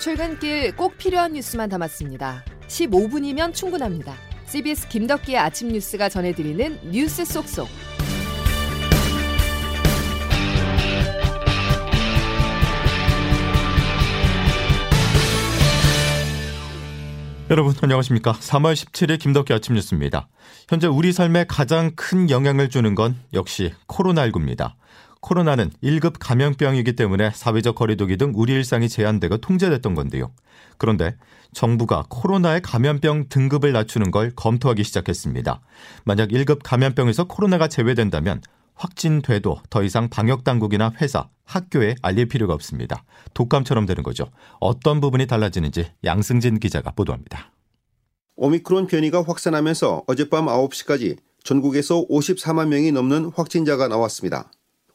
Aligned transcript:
출근길 0.00 0.74
꼭 0.76 0.96
필요한 0.96 1.34
뉴스만 1.34 1.68
담았습니다. 1.68 2.42
15분이면 2.68 3.52
충분합니다. 3.52 4.14
CBS 4.46 4.88
김덕기의 4.88 5.36
아침 5.36 5.68
뉴스가 5.68 6.08
전해드리는 6.08 6.90
뉴스 6.90 7.22
속속. 7.26 7.68
여러분 17.50 17.74
안녕하십니까? 17.82 18.32
3월 18.32 18.72
17일 18.72 19.18
김덕기 19.18 19.52
아침 19.52 19.74
뉴스입니다. 19.74 20.28
현재 20.68 20.86
우리 20.86 21.12
삶에 21.12 21.44
가장 21.46 21.90
큰 21.94 22.30
영향을 22.30 22.70
주는 22.70 22.94
건 22.94 23.16
역시 23.34 23.74
코로나19입니다. 23.86 24.72
코로나는 25.20 25.70
1급 25.82 26.14
감염병이기 26.18 26.96
때문에 26.96 27.30
사회적 27.34 27.74
거리두기 27.74 28.16
등 28.16 28.32
우리 28.34 28.52
일상이 28.52 28.88
제한되고 28.88 29.38
통제됐던 29.38 29.94
건데요. 29.94 30.32
그런데 30.78 31.16
정부가 31.52 32.04
코로나의 32.08 32.62
감염병 32.62 33.28
등급을 33.28 33.72
낮추는 33.72 34.10
걸 34.10 34.32
검토하기 34.34 34.82
시작했습니다. 34.82 35.60
만약 36.04 36.30
1급 36.30 36.60
감염병에서 36.62 37.24
코로나가 37.24 37.68
제외된다면 37.68 38.40
확진돼도 38.74 39.60
더 39.68 39.82
이상 39.82 40.08
방역 40.08 40.42
당국이나 40.42 40.92
회사, 41.02 41.28
학교에 41.44 41.96
알릴 42.00 42.26
필요가 42.26 42.54
없습니다. 42.54 43.04
독감처럼 43.34 43.84
되는 43.84 44.02
거죠. 44.02 44.30
어떤 44.58 45.02
부분이 45.02 45.26
달라지는지 45.26 45.92
양승진 46.02 46.60
기자가 46.60 46.92
보도합니다. 46.92 47.52
오미크론 48.36 48.86
변이가 48.86 49.22
확산하면서 49.22 50.04
어젯밤 50.06 50.46
9시까지 50.46 51.18
전국에서 51.44 52.06
54만 52.08 52.68
명이 52.68 52.92
넘는 52.92 53.32
확진자가 53.34 53.88
나왔습니다. 53.88 54.50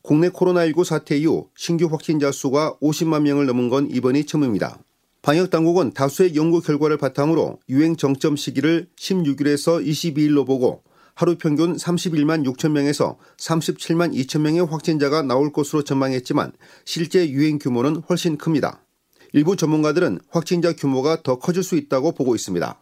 국내 0.05 0.29
코로나19 0.29 0.83
사태 0.83 1.17
이후 1.17 1.49
신규 1.55 1.87
확진자 1.87 2.31
수가 2.31 2.77
50만 2.79 3.23
명을 3.23 3.47
넘은 3.47 3.69
건 3.69 3.89
이번이 3.89 4.25
처음입니다. 4.25 4.77
방역 5.23 5.49
당국은 5.49 5.93
다수의 5.93 6.35
연구 6.35 6.61
결과를 6.61 6.97
바탕으로 6.97 7.57
유행 7.69 7.95
정점 7.95 8.35
시기를 8.35 8.87
16일에서 8.95 9.83
22일로 9.83 10.45
보고 10.45 10.83
하루 11.15 11.39
평균 11.39 11.75
31만 11.75 12.45
6천 12.45 12.69
명에서 12.73 13.17
37만 13.37 14.13
2천 14.13 14.41
명의 14.41 14.63
확진자가 14.63 15.23
나올 15.23 15.51
것으로 15.51 15.83
전망했지만 15.83 16.51
실제 16.85 17.27
유행 17.31 17.57
규모는 17.57 18.03
훨씬 18.07 18.37
큽니다. 18.37 18.85
일부 19.33 19.55
전문가들은 19.55 20.19
확진자 20.29 20.73
규모가 20.73 21.23
더 21.23 21.39
커질 21.39 21.63
수 21.63 21.77
있다고 21.77 22.11
보고 22.11 22.35
있습니다. 22.35 22.79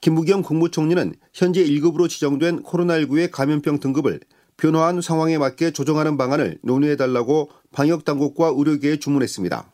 김부겸 0.00 0.40
국무총리는 0.40 1.14
현재 1.34 1.62
1급으로 1.62 2.08
지정된 2.08 2.62
코로나19의 2.62 3.30
감염병 3.30 3.78
등급을 3.78 4.20
변화한 4.56 5.00
상황에 5.00 5.38
맞게 5.38 5.72
조정하는 5.72 6.16
방안을 6.16 6.58
논의해달라고 6.62 7.50
방역당국과 7.72 8.52
의료계에 8.56 8.98
주문했습니다. 8.98 9.72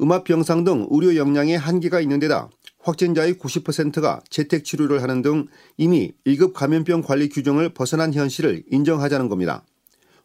음압병상 0.00 0.64
등 0.64 0.86
의료 0.90 1.16
역량에 1.16 1.56
한계가 1.56 2.00
있는 2.00 2.18
데다 2.18 2.50
확진자의 2.80 3.34
90%가 3.34 4.20
재택 4.30 4.64
치료를 4.64 5.02
하는 5.02 5.22
등 5.22 5.46
이미 5.76 6.12
1급 6.26 6.52
감염병 6.52 7.02
관리 7.02 7.28
규정을 7.28 7.70
벗어난 7.70 8.12
현실을 8.14 8.62
인정하자는 8.70 9.28
겁니다. 9.28 9.64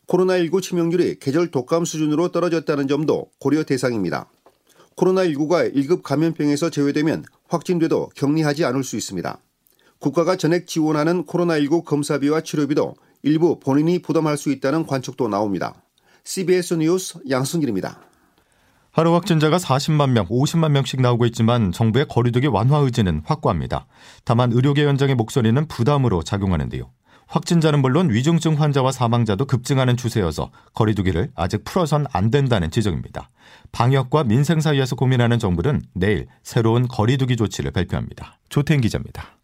코로나19 0.08 0.62
치명률이 0.62 1.20
계절 1.20 1.50
독감 1.50 1.86
수준으로 1.86 2.32
떨어졌다는 2.32 2.88
점도 2.88 3.32
고려 3.40 3.64
대상입니다. 3.64 4.30
코로나19가 4.98 5.74
1급 5.74 6.04
감염병에서 6.04 6.70
제외되면 6.70 7.24
확진돼도 7.48 8.10
격리하지 8.16 8.66
않을 8.66 8.84
수 8.84 8.98
있습니다. 8.98 9.40
국가가 10.00 10.36
전액 10.36 10.68
지원하는 10.68 11.26
코로나19 11.26 11.86
검사비와 11.86 12.42
치료비도 12.42 12.96
일부 13.24 13.60
본인이 13.60 14.00
부담할 14.00 14.38
수 14.38 14.52
있다는 14.52 14.86
관측도 14.86 15.28
나옵니다. 15.28 15.76
CBS 16.24 16.76
뉴스 16.76 17.20
양승길입니다. 17.30 18.00
하루 18.92 19.14
확진자가 19.14 19.58
40만 19.58 20.12
명, 20.12 20.28
50만 20.28 20.72
명씩 20.72 21.02
나오고 21.02 21.26
있지만 21.28 21.72
정부의 21.72 22.08
거리두기 22.10 22.48
완화 22.48 22.78
의지는 22.78 23.22
확고합니다. 23.26 23.86
다만 24.26 24.52
의료계 24.52 24.86
현장의 24.86 25.16
목소리는 25.16 25.66
부담으로 25.68 26.24
작용하는데요. 26.24 26.92
확진자는 27.28 27.82
물론 27.82 28.10
위중증 28.10 28.60
환자와 28.60 28.92
사망자도 28.92 29.46
급증하는 29.46 29.96
추세여서 29.96 30.52
거리두기를 30.74 31.32
아직 31.34 31.64
풀어선 31.64 32.06
안 32.12 32.30
된다는 32.30 32.70
지적입니다. 32.70 33.30
방역과 33.72 34.26
민생 34.26 34.60
사이에서 34.60 34.98
고민하는 34.98 35.40
정부는 35.40 35.82
내일 35.94 36.28
새로운 36.44 36.90
거리두기 36.90 37.38
조치를 37.38 37.72
발표합니다. 37.72 38.38
조태인 38.50 38.82
기자입니다. 38.82 39.41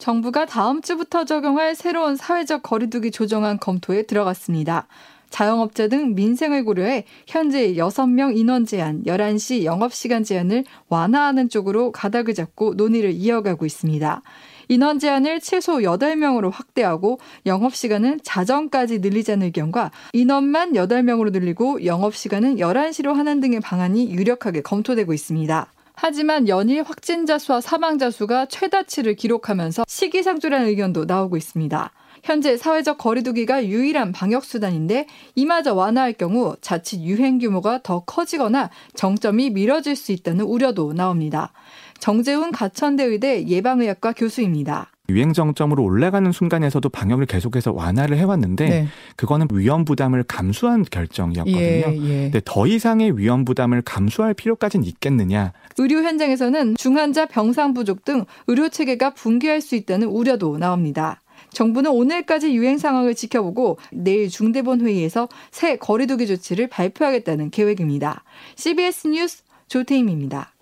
정부가 0.00 0.46
다음 0.46 0.80
주부터 0.80 1.26
적용할 1.26 1.74
새로운 1.74 2.16
사회적 2.16 2.62
거리두기 2.62 3.10
조정안 3.10 3.60
검토에 3.60 4.04
들어갔습니다. 4.04 4.86
자영업자 5.28 5.88
등 5.88 6.14
민생을 6.14 6.64
고려해 6.64 7.04
현재 7.26 7.74
6명 7.74 8.36
인원 8.36 8.64
제한, 8.64 9.04
11시 9.04 9.62
영업시간 9.64 10.24
제한을 10.24 10.64
완화하는 10.88 11.50
쪽으로 11.50 11.92
가닥을 11.92 12.34
잡고 12.34 12.74
논의를 12.74 13.12
이어가고 13.12 13.66
있습니다. 13.66 14.22
인원 14.68 14.98
제한을 14.98 15.40
최소 15.40 15.78
8명으로 15.78 16.50
확대하고 16.50 17.20
영업시간은 17.44 18.20
자정까지 18.22 19.00
늘리자는 19.00 19.46
의견과 19.48 19.90
인원만 20.14 20.72
8명으로 20.72 21.30
늘리고 21.30 21.84
영업시간은 21.84 22.56
11시로 22.56 23.12
하는 23.12 23.40
등의 23.40 23.60
방안이 23.60 24.10
유력하게 24.12 24.62
검토되고 24.62 25.12
있습니다. 25.12 25.70
하지만 26.02 26.48
연일 26.48 26.82
확진자 26.82 27.38
수와 27.38 27.60
사망자 27.60 28.10
수가 28.10 28.46
최다치를 28.46 29.16
기록하면서 29.16 29.84
시기상조라는 29.86 30.68
의견도 30.68 31.04
나오고 31.04 31.36
있습니다. 31.36 31.92
현재 32.24 32.56
사회적 32.56 32.96
거리두기가 32.96 33.66
유일한 33.66 34.10
방역 34.10 34.46
수단인데 34.46 35.06
이마저 35.34 35.74
완화할 35.74 36.14
경우 36.14 36.56
자칫 36.62 37.02
유행 37.02 37.38
규모가 37.38 37.80
더 37.82 38.00
커지거나 38.00 38.70
정점이 38.94 39.50
미뤄질 39.50 39.94
수 39.94 40.12
있다는 40.12 40.46
우려도 40.46 40.94
나옵니다. 40.94 41.52
정재훈 42.00 42.50
가천대 42.50 43.04
의대 43.04 43.46
예방의학과 43.46 44.12
교수입니다. 44.12 44.90
유행 45.10 45.32
정점으로 45.32 45.82
올라가는 45.82 46.30
순간에서도 46.30 46.88
방역을 46.88 47.26
계속해서 47.26 47.72
완화를 47.72 48.16
해왔는데 48.16 48.68
네. 48.68 48.86
그거는 49.16 49.48
위험 49.52 49.84
부담을 49.84 50.22
감수한 50.22 50.84
결정이었거든요. 50.84 51.60
예, 51.60 51.84
예. 51.86 52.22
근데 52.24 52.40
더 52.44 52.66
이상의 52.66 53.18
위험 53.18 53.44
부담을 53.44 53.82
감수할 53.82 54.34
필요까지는 54.34 54.86
있겠느냐? 54.86 55.52
의료 55.78 56.02
현장에서는 56.02 56.76
중환자 56.76 57.26
병상 57.26 57.74
부족 57.74 58.04
등 58.04 58.24
의료 58.46 58.68
체계가 58.68 59.10
붕괴할 59.10 59.60
수 59.60 59.74
있다는 59.74 60.08
우려도 60.08 60.58
나옵니다. 60.58 61.20
정부는 61.52 61.90
오늘까지 61.90 62.54
유행 62.54 62.78
상황을 62.78 63.14
지켜보고 63.14 63.78
내일 63.92 64.28
중대본 64.28 64.82
회의에서 64.82 65.28
새 65.50 65.76
거리두기 65.76 66.26
조치를 66.26 66.68
발표하겠다는 66.68 67.50
계획입니다. 67.50 68.22
CBS 68.56 69.08
뉴스 69.08 69.42
조태임입니다. 69.68 70.52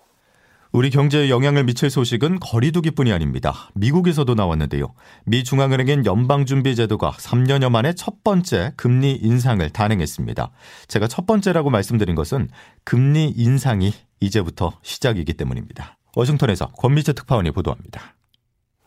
우리 0.71 0.91
경제에 0.91 1.31
영향을 1.31 1.63
미칠 1.63 1.89
소식은 1.89 2.39
거리두기뿐이 2.39 3.11
아닙니다. 3.11 3.71
미국에서도 3.73 4.35
나왔는데요. 4.35 4.93
미 5.25 5.43
중앙은행인 5.43 6.05
연방준비제도가 6.05 7.13
3년여 7.13 7.71
만에 7.71 7.93
첫 7.93 8.23
번째 8.23 8.73
금리 8.77 9.13
인상을 9.13 9.67
단행했습니다. 9.71 10.51
제가 10.87 11.07
첫 11.07 11.25
번째라고 11.25 11.71
말씀드린 11.71 12.13
것은 12.13 12.49
금리 12.83 13.33
인상이 13.35 13.93
이제부터 14.19 14.77
시작이기 14.83 15.33
때문입니다. 15.33 15.97
워싱턴에서 16.15 16.67
권미채 16.73 17.13
특파원이 17.13 17.49
보도합니다. 17.49 18.13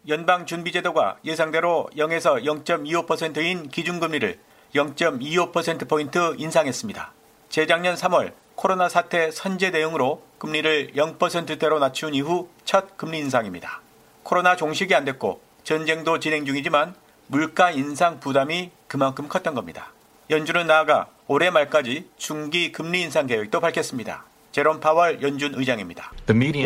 연방준비제도가 0.06 1.18
예상대로 1.24 1.88
0에서 1.96 2.44
0.25%인 2.44 3.68
기준금리를 3.70 4.38
0.25%포인트 4.72 6.36
인상했습니다. 6.38 7.12
재작년 7.48 7.96
3월 7.96 8.32
코로나 8.54 8.88
사태 8.88 9.30
선제 9.30 9.70
대응으로 9.70 10.22
금리를 10.38 10.92
0%대로 10.94 11.78
낮춘 11.78 12.14
이후 12.14 12.48
첫 12.64 12.96
금리 12.96 13.18
인상입니다. 13.18 13.80
코로나 14.22 14.56
종식이 14.56 14.94
안 14.94 15.04
됐고 15.04 15.40
전쟁도 15.64 16.20
진행 16.20 16.44
중이지만 16.44 16.94
물가 17.26 17.70
인상 17.70 18.20
부담이 18.20 18.70
그만큼 18.88 19.28
컸던 19.28 19.54
겁니다. 19.54 19.92
연준은 20.30 20.66
나아가 20.66 21.08
올해 21.26 21.50
말까지 21.50 22.08
중기 22.16 22.72
금리 22.72 23.02
인상 23.02 23.26
계획도 23.26 23.60
밝혔습니다. 23.60 24.24
제롬 24.52 24.80
파월 24.80 25.22
연준 25.22 25.54
의장입니다. 25.54 26.12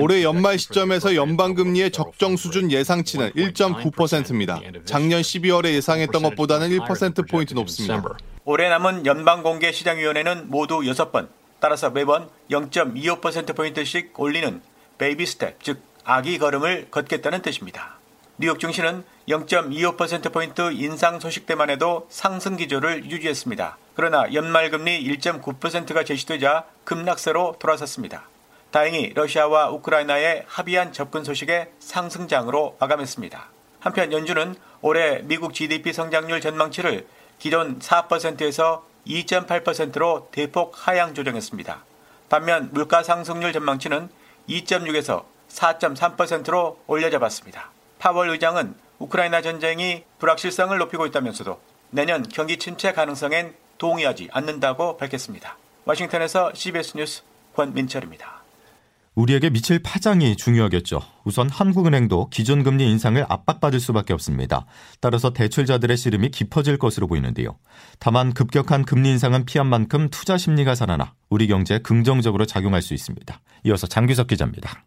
올해 0.01 0.25
연말 0.25 0.59
시점에서 0.59 1.15
연방금리의 1.15 1.93
적정 1.93 2.37
수준 2.37 2.73
예상치는 2.73 3.31
1.9%입니다. 3.33 4.61
작년 4.85 5.21
12월에 5.21 5.67
예상했던 5.75 6.23
것보다는 6.23 6.71
1%포인트 6.71 7.55
높습니다. 7.55 8.03
올해 8.45 8.69
남은 8.69 9.07
연방공개시장위원회는 9.07 10.51
모두 10.51 10.81
6번, 10.81 11.29
따라서 11.61 11.91
매번 11.91 12.29
0.25%포인트씩 12.51 14.19
올리는 14.19 14.63
baby 14.99 15.27
step, 15.27 15.63
즉 15.63 15.81
아기 16.05 16.39
걸음을 16.39 16.89
걷겠다는 16.91 17.43
뜻입니다. 17.43 17.97
뉴욕 18.39 18.61
증시는 18.61 19.05
0.25%포인트 19.29 20.71
인상 20.73 21.19
소식 21.21 21.47
때만 21.47 21.71
해도 21.71 22.07
상승 22.11 22.57
기조를 22.57 23.11
유지했습니다. 23.11 23.79
그러나 23.95 24.33
연말금리 24.33 25.03
1.9%가 25.19 26.05
제시되자 26.05 26.65
급락세로 26.85 27.57
돌아섰습니다. 27.59 28.29
다행히 28.71 29.13
러시아와 29.15 29.71
우크라이나의 29.71 30.45
합의한 30.47 30.93
접근 30.93 31.25
소식에 31.25 31.73
상승장으로 31.79 32.77
마감했습니다. 32.79 33.49
한편 33.81 34.13
연준은 34.13 34.55
올해 34.83 35.23
미국 35.23 35.55
GDP 35.55 35.93
성장률 35.93 36.41
전망치를 36.41 37.07
기존 37.39 37.79
4%에서 37.79 38.85
2.8%로 39.07 40.29
대폭 40.33 40.75
하향 40.75 41.15
조정했습니다. 41.15 41.85
반면 42.29 42.71
물가 42.73 43.03
상승률 43.03 43.53
전망치는 43.53 44.09
2.6에서 44.49 45.25
4.3%로 45.49 46.79
올려잡았습니다. 46.87 47.71
파월 47.99 48.31
의장은 48.31 48.75
우크라이나 48.99 49.43
전쟁이 49.43 50.05
불확실성을 50.19 50.77
높이고 50.79 51.07
있다면서도 51.07 51.61
내년 51.91 52.27
경기 52.29 52.59
침체 52.59 52.93
가능성엔 52.93 53.55
동의하지 53.79 54.29
않는다고 54.33 54.97
밝혔습니다. 54.97 55.57
워싱턴에서 55.85 56.53
CBS 56.55 56.97
뉴스 56.97 57.23
권민철입니다. 57.55 58.46
우리에게 59.17 59.49
미칠 59.49 59.79
파장이 59.79 60.37
중요하겠죠. 60.37 61.01
우선 61.25 61.49
한국은행도 61.49 62.29
기존 62.29 62.63
금리 62.63 62.89
인상을 62.91 63.25
압박받을 63.27 63.81
수밖에 63.81 64.13
없습니다. 64.13 64.67
따라서 65.01 65.33
대출자들의 65.33 65.97
시름이 65.97 66.31
깊어질 66.31 66.77
것으로 66.77 67.07
보이는데요. 67.09 67.59
다만 67.99 68.35
급격한 68.35 68.85
금리 68.85 69.09
인상은 69.11 69.47
피한 69.47 69.67
만큼 69.69 70.09
투자 70.11 70.37
심리가 70.37 70.75
살아나 70.75 71.15
우리 71.31 71.47
경제에 71.47 71.79
긍정적으로 71.79 72.45
작용할 72.45 72.83
수 72.83 72.93
있습니다. 72.93 73.41
이어서 73.65 73.87
장규석 73.87 74.27
기자입니다. 74.27 74.85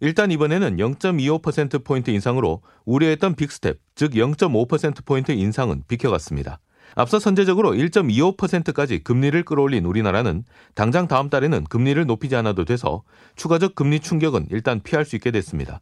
일단 0.00 0.30
이번에는 0.30 0.76
0.25%포인트 0.76 2.10
인상으로 2.12 2.62
우려했던 2.84 3.34
빅스텝, 3.34 3.78
즉 3.96 4.12
0.5%포인트 4.12 5.32
인상은 5.32 5.82
비켜갔습니다. 5.88 6.60
앞서 6.94 7.18
선제적으로 7.18 7.72
1.25%까지 7.72 9.02
금리를 9.04 9.42
끌어올린 9.44 9.84
우리나라는 9.84 10.44
당장 10.74 11.06
다음 11.08 11.30
달에는 11.30 11.64
금리를 11.64 12.04
높이지 12.06 12.36
않아도 12.36 12.64
돼서 12.64 13.02
추가적 13.36 13.74
금리 13.74 14.00
충격은 14.00 14.46
일단 14.50 14.80
피할 14.82 15.04
수 15.04 15.16
있게 15.16 15.30
됐습니다. 15.30 15.80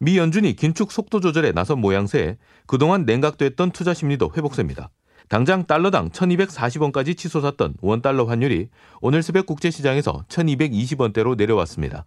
미 0.00 0.16
연준이 0.16 0.54
긴축 0.54 0.92
속도 0.92 1.20
조절에 1.20 1.52
나선 1.52 1.80
모양새에 1.80 2.36
그동안 2.66 3.04
냉각됐던 3.04 3.72
투자 3.72 3.94
심리도 3.94 4.32
회복세입니다. 4.36 4.90
당장 5.28 5.66
달러당 5.66 6.10
1240원까지 6.10 7.16
치솟았던 7.16 7.74
원달러 7.80 8.24
환율이 8.24 8.68
오늘 9.00 9.22
새벽 9.22 9.46
국제시장에서 9.46 10.24
1220원대로 10.28 11.36
내려왔습니다. 11.36 12.06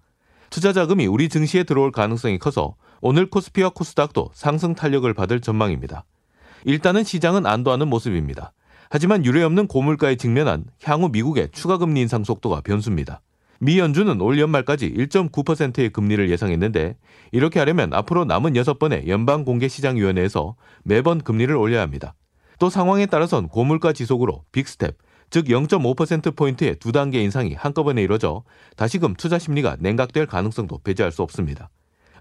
투자 0.50 0.74
자금이 0.74 1.06
우리 1.06 1.30
증시에 1.30 1.64
들어올 1.64 1.92
가능성이 1.92 2.40
커서 2.40 2.76
오늘 3.00 3.30
코스피와 3.30 3.70
코스닥도 3.70 4.32
상승 4.34 4.74
탄력을 4.74 5.12
받을 5.14 5.40
전망입니다. 5.40 6.04
일단은 6.66 7.04
시장은 7.04 7.46
안도하는 7.46 7.88
모습입니다. 7.88 8.54
하지만 8.90 9.26
유례없는 9.26 9.68
고물가에 9.68 10.16
직면한 10.16 10.66
향후 10.84 11.10
미국의 11.10 11.50
추가 11.52 11.78
금리 11.78 12.02
인상 12.02 12.24
속도가 12.24 12.62
변수입니다. 12.62 13.22
미 13.60 13.78
연준은 13.78 14.20
올 14.22 14.40
연말까지 14.40 14.92
1.9%의 14.92 15.92
금리를 15.92 16.30
예상했는데 16.30 16.98
이렇게 17.32 17.60
하려면 17.60 17.94
앞으로 17.94 18.26
남은 18.26 18.54
6번의 18.54 19.08
연방 19.08 19.46
공개 19.46 19.68
시장 19.68 19.98
위원회에서 19.98 20.56
매번 20.84 21.22
금리를 21.22 21.56
올려야 21.56 21.82
합니다. 21.82 22.16
또 22.60 22.70
상황에 22.70 23.06
따라선 23.06 23.48
고물가 23.48 23.94
지속으로 23.94 24.44
빅스텝, 24.52 24.98
즉 25.30 25.46
0.5%포인트의 25.46 26.76
두 26.80 26.92
단계 26.92 27.24
인상이 27.24 27.54
한꺼번에 27.54 28.04
이뤄져 28.04 28.44
다시금 28.76 29.14
투자 29.14 29.40
심리가 29.40 29.78
냉각될 29.80 30.26
가능성도 30.26 30.80
배제할 30.84 31.12
수 31.12 31.22
없습니다. 31.22 31.70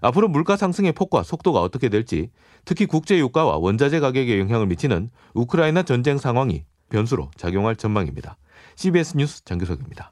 앞으로 0.01 0.27
물가 0.27 0.57
상승의 0.57 0.91
폭과 0.93 1.23
속도가 1.23 1.61
어떻게 1.61 1.89
될지 1.89 2.29
특히 2.65 2.85
국제 2.85 3.17
유가와 3.17 3.57
원자재 3.57 3.99
가격에 3.99 4.39
영향을 4.39 4.67
미치는 4.67 5.09
우크라이나 5.33 5.83
전쟁 5.83 6.17
상황이 6.17 6.65
변수로 6.89 7.31
작용할 7.37 7.75
전망입니다. 7.75 8.37
CBS 8.75 9.17
뉴스 9.17 9.43
장규석입니다. 9.45 10.11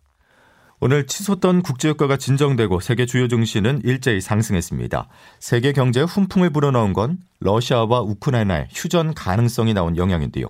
오늘 0.81 1.06
치솟던 1.06 1.62
국제유가가 1.62 2.15
진정되고 2.15 2.80
세계 2.80 3.06
주요 3.06 3.27
증시는 3.27 3.81
일제히 3.83 4.21
상승했습니다. 4.21 5.09
세계 5.39 5.74
경제에 5.74 6.03
훈풍을 6.03 6.51
불어넣은 6.51 6.94
건 6.94 7.18
러시아와 7.41 8.00
우크라이나의 8.01 8.69
휴전 8.71 9.13
가능성이 9.13 9.74
나온 9.74 9.97
영향인데요. 9.97 10.45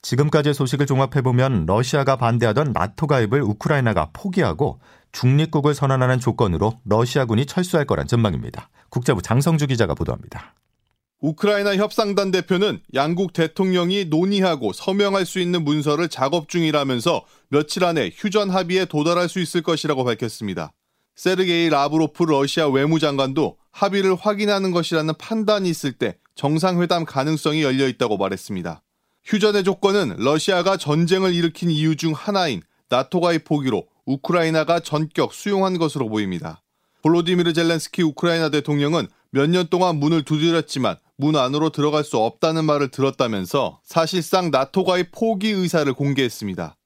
지금까지의 0.00 0.54
소식을 0.54 0.86
종합해보면 0.86 1.66
러시아가 1.66 2.16
반대하던 2.16 2.72
나토 2.72 3.06
가입을 3.06 3.42
우크라이나가 3.42 4.08
포기하고 4.14 4.80
중립국을 5.14 5.74
선언하는 5.74 6.20
조건으로 6.20 6.80
러시아군이 6.84 7.46
철수할 7.46 7.86
거란 7.86 8.06
전망입니다. 8.06 8.68
국제부 8.90 9.22
장성주 9.22 9.68
기자가 9.68 9.94
보도합니다. 9.94 10.54
우크라이나 11.20 11.76
협상단 11.76 12.32
대표는 12.32 12.80
양국 12.92 13.32
대통령이 13.32 14.06
논의하고 14.06 14.74
서명할 14.74 15.24
수 15.24 15.38
있는 15.38 15.64
문서를 15.64 16.08
작업 16.08 16.50
중이라면서 16.50 17.24
며칠 17.48 17.84
안에 17.84 18.10
휴전 18.14 18.50
합의에 18.50 18.84
도달할 18.84 19.30
수 19.30 19.40
있을 19.40 19.62
것이라고 19.62 20.04
밝혔습니다. 20.04 20.72
세르게이 21.16 21.70
라브로프 21.70 22.24
러시아 22.24 22.68
외무장관도 22.68 23.56
합의를 23.70 24.16
확인하는 24.16 24.72
것이라는 24.72 25.14
판단이 25.16 25.70
있을 25.70 25.92
때 25.92 26.18
정상회담 26.34 27.04
가능성이 27.04 27.62
열려 27.62 27.88
있다고 27.88 28.18
말했습니다. 28.18 28.82
휴전의 29.24 29.64
조건은 29.64 30.16
러시아가 30.18 30.76
전쟁을 30.76 31.32
일으킨 31.34 31.70
이유 31.70 31.96
중 31.96 32.12
하나인 32.12 32.60
나토가의 32.90 33.40
포기로 33.40 33.86
우크라이나가 34.06 34.80
전격 34.80 35.32
수용한 35.34 35.78
것으로 35.78 36.08
보입니다. 36.08 36.62
볼로디미르 37.02 37.52
젤렌스키 37.52 38.02
우크라이나 38.02 38.48
대통령은 38.48 39.08
몇 39.30 39.48
년 39.48 39.66
동안 39.68 39.96
문을 39.96 40.22
두드렸지만 40.22 40.96
문 41.16 41.36
안으로 41.36 41.70
들어갈 41.70 42.04
수 42.04 42.18
없다는 42.18 42.64
말을 42.64 42.88
들었다면서 42.88 43.80
사실상 43.84 44.50
나토가의 44.50 45.08
포기 45.12 45.50
의사를 45.50 45.92
공개했습니다. 45.92 46.76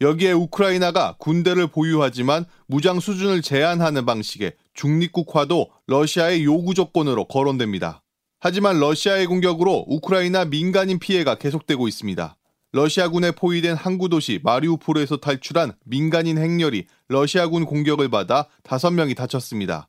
여기에 0.00 0.32
우크라이나가 0.32 1.14
군대를 1.18 1.68
보유하지만 1.68 2.44
무장 2.66 2.98
수준을 2.98 3.40
제한하는 3.42 4.04
방식의 4.04 4.54
중립국화도 4.74 5.70
러시아의 5.86 6.44
요구 6.44 6.74
조건으로 6.74 7.26
거론됩니다. 7.26 8.02
하지만 8.40 8.80
러시아의 8.80 9.26
공격으로 9.26 9.84
우크라이나 9.86 10.44
민간인 10.44 10.98
피해가 10.98 11.36
계속되고 11.36 11.86
있습니다. 11.86 12.36
러시아군에 12.72 13.32
포위된 13.32 13.76
항구 13.76 14.08
도시 14.08 14.40
마리우폴에서 14.42 15.18
탈출한 15.18 15.72
민간인 15.84 16.38
행렬이 16.38 16.86
러시아군 17.08 17.66
공격을 17.66 18.08
받아 18.08 18.48
5명이 18.64 19.14
다쳤습니다. 19.14 19.88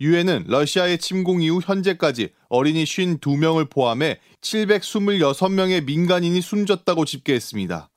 유엔은 0.00 0.44
러시아의 0.46 0.98
침공 0.98 1.42
이후 1.42 1.60
현재까지 1.62 2.30
어린이 2.48 2.84
52명을 2.84 3.70
포함해 3.70 4.18
726명의 4.40 5.84
민간인이 5.84 6.40
숨졌다고 6.40 7.04
집계했습니다. 7.04 7.88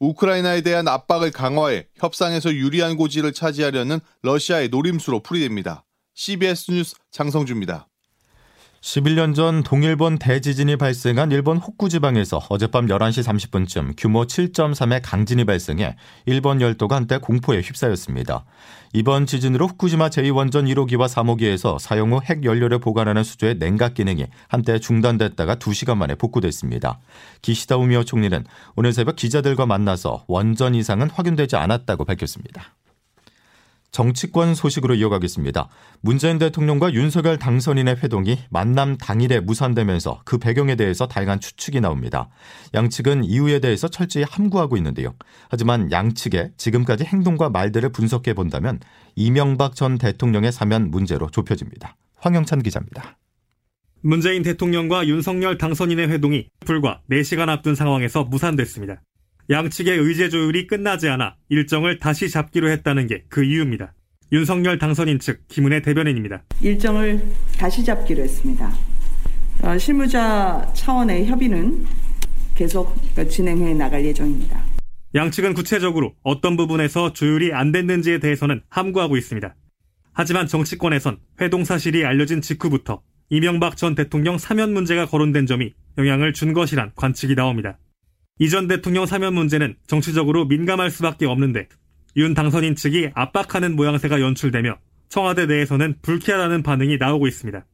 우크라이나에 0.00 0.62
대한 0.62 0.88
압박을 0.88 1.30
강화해 1.30 1.86
협상에서 1.96 2.52
유리한 2.52 2.96
고지를 2.96 3.32
차지하려는 3.32 4.00
러시아의 4.22 4.68
노림수로 4.68 5.20
풀이됩니다. 5.20 5.84
CBS 6.14 6.70
뉴스 6.70 6.96
장성주입니다. 7.10 7.88
11년 8.82 9.32
전 9.36 9.62
동일본 9.62 10.18
대지진이 10.18 10.74
발생한 10.74 11.30
일본 11.30 11.58
홋쿠 11.58 11.88
지방에서 11.88 12.40
어젯밤 12.48 12.86
11시 12.86 13.22
30분쯤 13.22 13.94
규모 13.96 14.24
7.3의 14.24 15.00
강진이 15.04 15.44
발생해 15.44 15.94
일본 16.26 16.60
열도가 16.60 16.96
한때 16.96 17.18
공포에 17.18 17.60
휩싸였습니다. 17.60 18.44
이번 18.92 19.26
지진으로 19.26 19.68
후쿠시마 19.68 20.08
제2원전 20.08 20.68
1호기와 20.68 21.06
3호기에서 21.06 21.78
사용 21.78 22.12
후 22.12 22.20
핵 22.28 22.44
연료를 22.44 22.80
보관하는 22.80 23.22
수조의 23.22 23.60
냉각 23.60 23.94
기능이 23.94 24.26
한때 24.48 24.80
중단됐다가 24.80 25.54
2시간 25.54 25.96
만에 25.96 26.16
복구됐습니다. 26.16 26.98
기시다 27.40 27.76
우미오 27.76 28.02
총리는 28.02 28.44
오늘 28.74 28.92
새벽 28.92 29.14
기자들과 29.14 29.64
만나서 29.64 30.24
원전 30.26 30.74
이상은 30.74 31.08
확인되지 31.08 31.54
않았다고 31.54 32.04
밝혔습니다. 32.04 32.74
정치권 33.92 34.54
소식으로 34.54 34.94
이어가겠습니다. 34.94 35.68
문재인 36.00 36.38
대통령과 36.38 36.94
윤석열 36.94 37.38
당선인의 37.38 37.98
회동이 38.02 38.38
만남 38.50 38.96
당일에 38.96 39.40
무산되면서 39.40 40.22
그 40.24 40.38
배경에 40.38 40.76
대해서 40.76 41.06
다양한 41.06 41.40
추측이 41.40 41.80
나옵니다. 41.80 42.30
양측은 42.74 43.24
이유에 43.24 43.60
대해서 43.60 43.88
철저히 43.88 44.24
함구하고 44.24 44.78
있는데요. 44.78 45.14
하지만 45.50 45.92
양측의 45.92 46.52
지금까지 46.56 47.04
행동과 47.04 47.50
말들을 47.50 47.90
분석해 47.90 48.32
본다면 48.32 48.80
이명박 49.14 49.76
전 49.76 49.98
대통령의 49.98 50.52
사면 50.52 50.90
문제로 50.90 51.28
좁혀집니다. 51.28 51.96
황영찬 52.16 52.62
기자입니다. 52.62 53.18
문재인 54.00 54.42
대통령과 54.42 55.06
윤석열 55.06 55.58
당선인의 55.58 56.08
회동이 56.08 56.48
불과 56.64 57.02
4시간 57.10 57.50
앞둔 57.50 57.74
상황에서 57.74 58.24
무산됐습니다. 58.24 59.02
양측의 59.50 59.98
의제 59.98 60.28
조율이 60.28 60.66
끝나지 60.66 61.08
않아 61.08 61.36
일정을 61.48 61.98
다시 61.98 62.30
잡기로 62.30 62.68
했다는 62.70 63.06
게 63.06 63.24
그 63.28 63.44
이유입니다. 63.44 63.94
윤석열 64.32 64.78
당선인 64.78 65.18
측 65.18 65.46
김은혜 65.48 65.82
대변인입니다. 65.82 66.42
일정을 66.62 67.22
다시 67.58 67.84
잡기로 67.84 68.22
했습니다. 68.22 68.72
어, 69.62 69.76
실무자 69.78 70.70
차원의 70.74 71.26
협의는 71.26 71.84
계속 72.54 72.96
진행해 73.28 73.74
나갈 73.74 74.04
예정입니다. 74.04 74.64
양측은 75.14 75.52
구체적으로 75.54 76.14
어떤 76.22 76.56
부분에서 76.56 77.12
조율이 77.12 77.52
안 77.52 77.72
됐는지에 77.72 78.18
대해서는 78.20 78.62
함구하고 78.70 79.16
있습니다. 79.18 79.54
하지만 80.14 80.46
정치권에선 80.46 81.18
회동 81.40 81.64
사실이 81.64 82.04
알려진 82.04 82.40
직후부터 82.40 83.02
이명박 83.28 83.76
전 83.76 83.94
대통령 83.94 84.38
사면 84.38 84.72
문제가 84.72 85.06
거론된 85.06 85.46
점이 85.46 85.74
영향을 85.98 86.32
준 86.32 86.52
것이란 86.54 86.92
관측이 86.96 87.34
나옵니다. 87.34 87.78
이전 88.38 88.66
대통령 88.66 89.06
사면 89.06 89.34
문제는 89.34 89.76
정치적으로 89.86 90.46
민감할 90.46 90.90
수밖에 90.90 91.26
없는데 91.26 91.68
윤 92.16 92.34
당선인 92.34 92.74
측이 92.76 93.10
압박하는 93.14 93.76
모양새가 93.76 94.20
연출되며 94.20 94.78
청와대 95.08 95.46
내에서는 95.46 95.96
불쾌하다는 96.02 96.62
반응이 96.62 96.96
나오고 96.98 97.26
있습니다. 97.26 97.66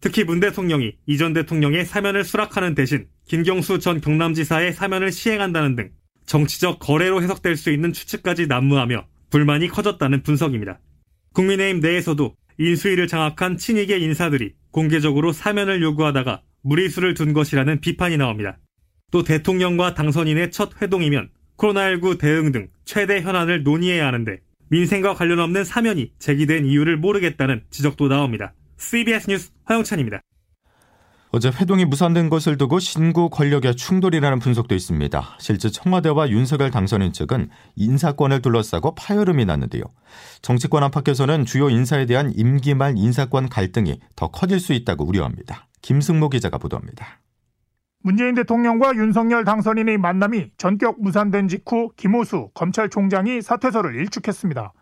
특히 0.00 0.24
문 0.24 0.40
대통령이 0.40 0.92
이전 1.06 1.32
대통령의 1.32 1.84
사면을 1.84 2.24
수락하는 2.24 2.74
대신 2.74 3.06
김경수 3.26 3.78
전 3.78 4.00
경남지사의 4.00 4.72
사면을 4.72 5.12
시행한다는 5.12 5.76
등 5.76 5.90
정치적 6.26 6.78
거래로 6.80 7.22
해석될 7.22 7.56
수 7.56 7.70
있는 7.70 7.92
추측까지 7.92 8.46
난무하며 8.46 9.06
불만이 9.30 9.68
커졌다는 9.68 10.22
분석입니다. 10.22 10.80
국민의힘 11.32 11.80
내에서도 11.80 12.34
인수위를 12.58 13.06
장악한 13.06 13.56
친이계 13.56 13.98
인사들이 13.98 14.54
공개적으로 14.70 15.32
사면을 15.32 15.82
요구하다가 15.82 16.42
무리수를 16.62 17.14
둔 17.14 17.32
것이라는 17.32 17.80
비판이 17.80 18.18
나옵니다. 18.18 18.58
또 19.12 19.22
대통령과 19.22 19.94
당선인의 19.94 20.50
첫 20.50 20.82
회동이면 20.82 21.28
코로나19 21.58 22.18
대응 22.18 22.50
등 22.50 22.68
최대 22.84 23.20
현안을 23.20 23.62
논의해야 23.62 24.06
하는데 24.06 24.40
민생과 24.70 25.14
관련 25.14 25.38
없는 25.38 25.64
사면이 25.64 26.12
제기된 26.18 26.64
이유를 26.64 26.96
모르겠다는 26.96 27.62
지적도 27.70 28.08
나옵니다. 28.08 28.54
CBS 28.78 29.28
뉴스 29.28 29.50
화영찬입니다. 29.66 30.22
어제 31.30 31.48
회동이 31.48 31.84
무산된 31.84 32.30
것을 32.30 32.58
두고 32.58 32.78
신구 32.78 33.30
권력의 33.30 33.76
충돌이라는 33.76 34.38
분석도 34.38 34.74
있습니다. 34.74 35.36
실제 35.38 35.70
청와대와 35.70 36.30
윤석열 36.30 36.70
당선인 36.70 37.12
측은 37.12 37.48
인사권을 37.76 38.42
둘러싸고 38.42 38.94
파열음이 38.94 39.44
났는데요. 39.44 39.82
정치권 40.42 40.82
안팎에서는 40.84 41.44
주요 41.46 41.70
인사에 41.70 42.06
대한 42.06 42.32
임기 42.34 42.74
말 42.74 42.98
인사권 42.98 43.48
갈등이 43.48 43.98
더 44.16 44.28
커질 44.28 44.58
수 44.58 44.72
있다고 44.72 45.06
우려합니다. 45.06 45.68
김승모 45.80 46.28
기자가 46.30 46.58
보도합니다. 46.58 47.21
문재인 48.04 48.34
대통령과 48.34 48.96
윤석열 48.96 49.44
당선인의 49.44 49.98
만남이 49.98 50.50
전격 50.56 51.00
무산된 51.00 51.46
직후 51.46 51.90
김호수 51.96 52.50
검찰총장이 52.54 53.40
사퇴서를 53.40 53.94
일축했습니다. 53.94 54.72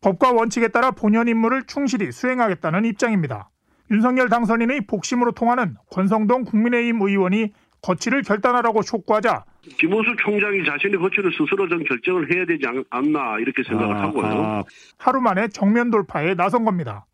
법과 0.00 0.32
원칙에 0.32 0.68
따라 0.68 0.90
본연 0.90 1.28
임무를 1.28 1.64
충실히 1.66 2.10
수행하겠다는 2.10 2.86
입장입니다. 2.86 3.50
윤석열 3.90 4.30
당선인의 4.30 4.86
복심으로 4.86 5.32
통하는 5.32 5.76
권성동 5.90 6.44
국민의힘 6.44 7.02
의원이 7.02 7.52
거취를 7.82 8.22
결단하라고 8.22 8.82
촉구하자 8.82 9.44
김호수 9.78 10.16
총장이 10.22 10.64
자신의 10.64 10.98
거취를 11.00 11.32
스스로 11.32 11.68
좀 11.68 11.84
결정을 11.84 12.34
해야 12.34 12.46
되지 12.46 12.64
않나 12.88 13.38
이렇게 13.40 13.62
생각을 13.62 13.96
아, 13.96 14.02
하고요. 14.04 14.26
아. 14.26 14.64
하루 14.98 15.20
만에 15.20 15.48
정면 15.48 15.90
돌파에 15.90 16.34
나선 16.34 16.64
겁니다. 16.64 17.04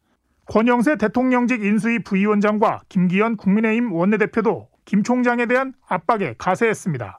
권영세 0.46 0.96
대통령직 0.96 1.64
인수위 1.64 2.00
부위원장과 2.04 2.82
김기현 2.88 3.36
국민의힘 3.36 3.92
원내대표도 3.92 4.68
김 4.86 5.02
총장에 5.02 5.46
대한 5.46 5.74
압박에 5.86 6.36
가세했습니다. 6.38 7.18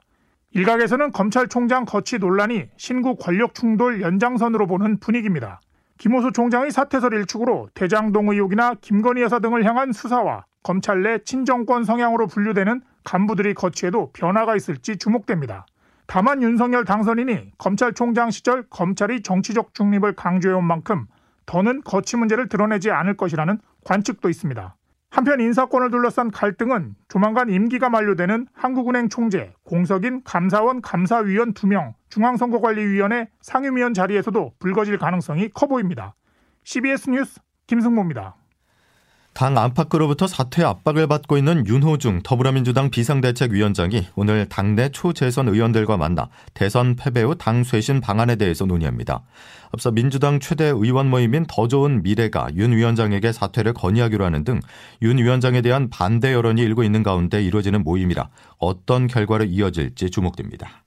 일각에서는 0.52 1.12
검찰총장 1.12 1.84
거취 1.84 2.18
논란이 2.18 2.68
신구 2.76 3.16
권력 3.16 3.54
충돌 3.54 4.00
연장선으로 4.00 4.66
보는 4.66 4.98
분위기입니다. 4.98 5.60
김호수 5.98 6.32
총장의 6.32 6.70
사퇴설 6.70 7.12
일축으로 7.12 7.68
대장동 7.74 8.30
의혹이나 8.30 8.74
김건희 8.80 9.20
여사 9.20 9.38
등을 9.38 9.64
향한 9.64 9.92
수사와 9.92 10.46
검찰 10.62 11.02
내 11.02 11.18
친정권 11.18 11.84
성향으로 11.84 12.26
분류되는 12.26 12.80
간부들의 13.04 13.54
거취에도 13.54 14.12
변화가 14.12 14.56
있을지 14.56 14.96
주목됩니다. 14.96 15.66
다만 16.06 16.42
윤석열 16.42 16.86
당선인이 16.86 17.52
검찰총장 17.58 18.30
시절 18.30 18.64
검찰이 18.70 19.22
정치적 19.22 19.74
중립을 19.74 20.14
강조해온 20.14 20.64
만큼 20.64 21.06
더는 21.44 21.82
거취 21.82 22.16
문제를 22.16 22.48
드러내지 22.48 22.90
않을 22.90 23.16
것이라는 23.16 23.58
관측도 23.84 24.30
있습니다. 24.30 24.74
한편 25.10 25.40
인사권을 25.40 25.90
둘러싼 25.90 26.30
갈등은 26.30 26.94
조만간 27.08 27.48
임기가 27.48 27.88
만료되는 27.88 28.46
한국은행 28.52 29.08
총재, 29.08 29.54
공석인 29.64 30.22
감사원 30.22 30.82
감사위원 30.82 31.54
2명, 31.54 31.94
중앙선거관리위원회 32.10 33.28
상임위원 33.40 33.94
자리에서도 33.94 34.54
불거질 34.58 34.98
가능성이 34.98 35.48
커 35.48 35.66
보입니다. 35.66 36.14
CBS 36.64 37.10
뉴스 37.10 37.40
김승모입니다. 37.66 38.36
당 39.38 39.56
안팎으로부터 39.56 40.26
사퇴 40.26 40.64
압박을 40.64 41.06
받고 41.06 41.38
있는 41.38 41.64
윤호중 41.64 42.22
더불어민주당 42.24 42.90
비상대책위원장이 42.90 44.08
오늘 44.16 44.48
당내 44.48 44.88
초재선 44.88 45.46
의원들과 45.46 45.96
만나 45.96 46.28
대선 46.54 46.96
패배 46.96 47.22
후 47.22 47.36
당 47.36 47.62
쇄신 47.62 48.00
방안에 48.00 48.34
대해서 48.34 48.66
논의합니다. 48.66 49.22
앞서 49.70 49.92
민주당 49.92 50.40
최대 50.40 50.64
의원 50.64 51.08
모임인 51.08 51.46
더 51.48 51.68
좋은 51.68 52.02
미래가 52.02 52.48
윤 52.56 52.72
위원장에게 52.72 53.30
사퇴를 53.30 53.74
건의하기로 53.74 54.24
하는 54.24 54.42
등 54.42 54.58
윤 55.02 55.18
위원장에 55.18 55.60
대한 55.62 55.88
반대 55.88 56.32
여론이 56.32 56.60
일고 56.60 56.82
있는 56.82 57.04
가운데 57.04 57.40
이루어지는 57.40 57.84
모임이라 57.84 58.30
어떤 58.58 59.06
결과로 59.06 59.44
이어질지 59.44 60.10
주목됩니다. 60.10 60.82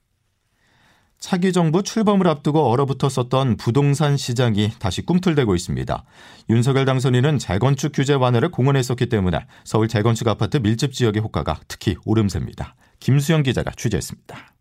차기 1.22 1.52
정부 1.52 1.84
출범을 1.84 2.26
앞두고 2.26 2.68
얼어붙었었던 2.68 3.56
부동산 3.56 4.16
시장이 4.16 4.72
다시 4.80 5.02
꿈틀대고 5.02 5.54
있습니다. 5.54 6.04
윤석열 6.50 6.84
당선인은 6.84 7.38
재건축 7.38 7.92
규제 7.94 8.12
완화를 8.12 8.50
공언했었기 8.50 9.08
때문에 9.08 9.46
서울 9.62 9.86
재건축 9.86 10.26
아파트 10.26 10.56
밀집 10.56 10.92
지역의 10.92 11.22
호가가 11.22 11.60
특히 11.68 11.94
오름세입니다. 12.04 12.74
김수영 12.98 13.44
기자가 13.44 13.70
취재했습니다. 13.70 14.52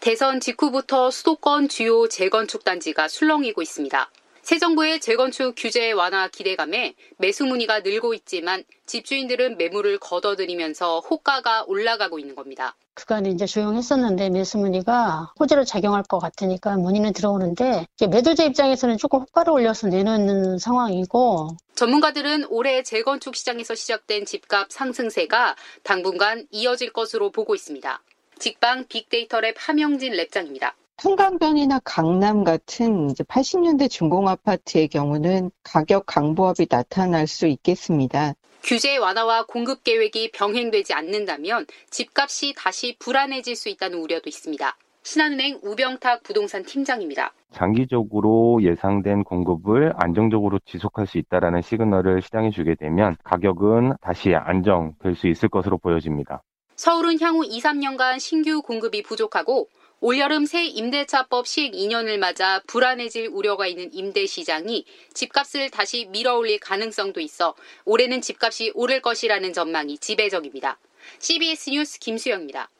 대선 0.00 0.40
직후부터 0.40 1.10
수도권 1.10 1.68
주요 1.68 2.08
재건축 2.08 2.64
단지가 2.64 3.06
술렁이고 3.06 3.60
있습니다. 3.60 4.10
새 4.48 4.58
정부의 4.58 4.98
재건축 4.98 5.52
규제 5.58 5.92
완화 5.92 6.26
기대감에 6.26 6.94
매수 7.18 7.44
문의가 7.44 7.80
늘고 7.80 8.14
있지만 8.14 8.64
집주인들은 8.86 9.58
매물을 9.58 9.98
걷어들이면서 9.98 11.00
호가가 11.00 11.64
올라가고 11.66 12.18
있는 12.18 12.34
겁니다. 12.34 12.74
그간에 12.94 13.28
이제 13.28 13.44
조용했었는데 13.44 14.30
매수 14.30 14.56
문의가 14.56 15.34
호재로 15.38 15.64
작용할 15.64 16.02
것 16.02 16.18
같으니까 16.18 16.78
문의는 16.78 17.12
들어오는데 17.12 17.84
매도자 18.08 18.44
입장에서는 18.44 18.96
조금 18.96 19.20
호가를 19.20 19.52
올려서 19.52 19.88
내놓는 19.88 20.56
상황이고 20.56 21.50
전문가들은 21.74 22.46
올해 22.48 22.82
재건축 22.82 23.36
시장에서 23.36 23.74
시작된 23.74 24.24
집값 24.24 24.72
상승세가 24.72 25.56
당분간 25.82 26.46
이어질 26.50 26.94
것으로 26.94 27.32
보고 27.32 27.54
있습니다. 27.54 28.00
직방 28.38 28.86
빅데이터랩 28.86 29.56
함영진 29.58 30.14
랩장입니다. 30.14 30.72
한강변이나 31.00 31.80
강남 31.84 32.42
같은 32.42 33.10
이제 33.10 33.22
80년대 33.22 33.88
중공 33.88 34.26
아파트의 34.26 34.88
경우는 34.88 35.52
가격 35.62 36.06
강보합이 36.06 36.66
나타날 36.68 37.28
수 37.28 37.46
있겠습니다. 37.46 38.34
규제 38.64 38.96
완화와 38.96 39.46
공급 39.46 39.84
계획이 39.84 40.32
병행되지 40.32 40.94
않는다면 40.94 41.66
집값이 41.90 42.54
다시 42.56 42.96
불안해질 42.98 43.54
수 43.54 43.68
있다는 43.68 43.98
우려도 43.98 44.28
있습니다. 44.28 44.76
신한은행 45.04 45.60
우병탁 45.62 46.24
부동산 46.24 46.64
팀장입니다. 46.64 47.32
장기적으로 47.52 48.58
예상된 48.64 49.22
공급을 49.22 49.92
안정적으로 49.96 50.58
지속할 50.66 51.06
수 51.06 51.18
있다라는 51.18 51.62
시그널을 51.62 52.22
시장에 52.22 52.50
주게 52.50 52.74
되면 52.74 53.16
가격은 53.22 53.94
다시 54.00 54.34
안정될 54.34 55.14
수 55.14 55.28
있을 55.28 55.48
것으로 55.48 55.78
보여집니다. 55.78 56.42
서울은 56.74 57.20
향후 57.20 57.44
2, 57.44 57.60
3년간 57.60 58.20
신규 58.20 58.62
공급이 58.62 59.02
부족하고 59.02 59.68
올여름 60.00 60.46
새 60.46 60.64
임대차법 60.64 61.46
시행 61.46 61.72
2년을 61.72 62.18
맞아 62.18 62.60
불안해질 62.66 63.30
우려가 63.32 63.66
있는 63.66 63.92
임대 63.92 64.26
시장이 64.26 64.84
집값을 65.12 65.70
다시 65.70 66.06
밀어올릴 66.12 66.60
가능성도 66.60 67.20
있어 67.20 67.54
올해는 67.84 68.20
집값이 68.20 68.72
오를 68.74 69.02
것이라는 69.02 69.52
전망이 69.52 69.98
지배적입니다. 69.98 70.78
CBS 71.18 71.70
뉴스 71.70 71.98
김수영입니다. 71.98 72.70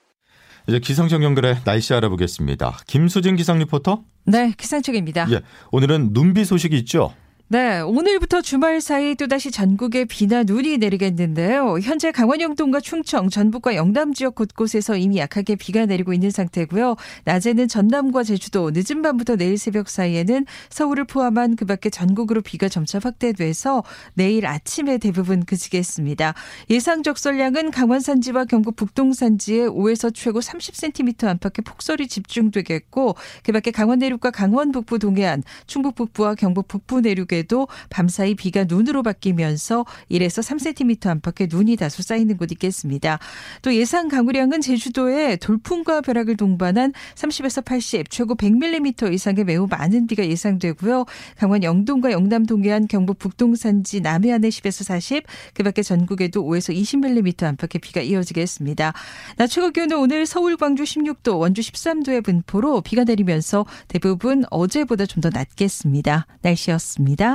이제 0.69 0.79
기상청 0.79 1.25
연결해 1.25 1.61
날씨 1.65 1.95
알아보겠습니다. 1.95 2.81
김수진 2.87 3.37
기상 3.37 3.59
리포터. 3.59 4.05
네, 4.25 4.53
기상청입니다. 4.57 5.27
예, 5.33 5.41
오늘은 5.73 6.13
눈비 6.13 6.45
소식이 6.45 6.77
있죠. 6.81 7.15
네, 7.51 7.81
오늘부터 7.81 8.43
주말 8.43 8.83
사이 8.83 9.15
또다시 9.15 9.51
전국에 9.51 10.05
비나 10.05 10.43
눈이 10.43 10.77
내리겠는데요. 10.77 11.79
현재 11.83 12.13
강원 12.13 12.43
영동과 12.43 12.79
충청, 12.79 13.31
전북과 13.31 13.75
영남 13.75 14.13
지역 14.13 14.35
곳곳에서 14.35 14.99
이미 14.99 15.17
약하게 15.17 15.57
비가 15.57 15.87
내리고 15.87 16.13
있는 16.13 16.31
상태고요. 16.31 16.97
낮에는 17.25 17.67
전남과 17.67 18.25
제주도, 18.25 18.71
늦은 18.75 19.01
밤부터 19.01 19.37
내일 19.37 19.57
새벽 19.57 19.89
사이에는 19.89 20.45
서울을 20.69 21.05
포함한 21.05 21.57
그 21.57 21.65
밖에 21.65 21.89
전국으로 21.89 22.43
비가 22.43 22.69
점차 22.69 22.99
확대돼서 23.03 23.83
내일 24.13 24.45
아침에 24.45 24.99
대부분 24.99 25.43
그치겠습니다. 25.47 26.35
예상 26.69 27.03
적설량은 27.03 27.71
강원 27.71 28.01
산지와 28.01 28.45
경북 28.45 28.77
북동 28.77 29.15
산지에 29.15 29.69
5에서 29.69 30.13
최고 30.13 30.41
30cm 30.41 31.27
안팎의 31.29 31.65
폭설이 31.65 32.09
집중되겠고 32.09 33.15
그 33.43 33.53
밖에 33.53 33.71
강원 33.71 34.01
내륙과 34.01 34.33
강원 34.33 34.71
북부 34.71 34.99
동해안, 34.99 35.43
충북 35.67 35.95
북부와 35.95 36.35
경북 36.35 36.69
북부 36.69 37.01
내륙에 37.01 37.38
지역에도 37.39 37.69
밤사이 37.91 38.35
비가 38.35 38.65
눈으로 38.65 39.03
바뀌면서 39.03 39.85
1에서 40.11 40.43
3cm 40.43 41.07
안팎의 41.07 41.49
눈이 41.51 41.77
다소 41.77 42.03
쌓이는 42.03 42.37
곳 42.37 42.51
있겠습니다. 42.53 43.19
또 43.63 43.75
예상 43.75 44.09
강우량은 44.09 44.61
제주도에 44.61 45.37
돌풍과 45.37 46.01
벼락을 46.01 46.37
동반한 46.37 46.93
30에서 47.15 47.65
80, 47.65 48.11
최고 48.11 48.35
100mm 48.35 49.13
이상의 49.13 49.45
매우 49.45 49.67
많은 49.69 50.07
비가 50.07 50.27
예상되고요. 50.27 51.05
강원 51.37 51.63
영동과 51.63 52.13
영남 52.13 52.47
동해안, 52.47 52.87
경북 52.89 53.19
북동 53.19 53.55
산지 53.55 54.01
남해안에 54.01 54.49
10에서 54.49 54.85
40, 54.85 55.25
그 55.55 55.63
밖에 55.63 55.83
전국에도 55.83 56.45
5에서 56.45 56.75
20mm 56.75 57.45
안팎의 57.45 57.81
비가 57.81 58.01
이어지겠습니다. 58.01 58.93
낮 59.37 59.47
최고 59.49 59.71
기온은 59.71 59.99
오늘 59.99 60.27
서울, 60.27 60.57
광주 60.57 60.85
16도, 60.85 61.39
원주 61.39 61.61
13도의 61.61 62.25
분포로 62.25 62.81
비가 62.81 63.05
내리면서 63.05 63.67
대부분 63.89 64.45
어제보다 64.51 65.07
좀 65.07 65.19
더 65.19 65.31
낮겠습니다. 65.31 66.27
날씨였습니다. 66.43 67.28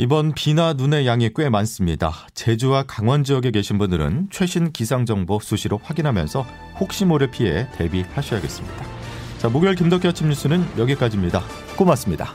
이번 0.00 0.32
비나 0.32 0.74
눈의 0.74 1.08
양이 1.08 1.28
꽤 1.34 1.48
많습니다. 1.48 2.12
제주와 2.32 2.84
강원 2.84 3.24
지역에 3.24 3.50
계신 3.50 3.78
분들은 3.78 4.28
최신 4.30 4.70
기상 4.70 5.04
정보 5.04 5.40
수시로 5.40 5.80
확인하면서 5.82 6.46
혹시 6.78 7.04
모를 7.04 7.32
피해 7.32 7.68
대비하셔야겠습니다. 7.72 8.86
자, 9.38 9.48
목요일 9.48 9.74
김덕기 9.74 10.06
아침 10.06 10.28
뉴스는 10.28 10.64
여기까지입니다. 10.78 11.42
고맙습니다. 11.76 12.32